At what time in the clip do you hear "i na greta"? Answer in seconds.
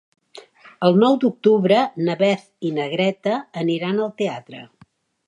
2.71-3.37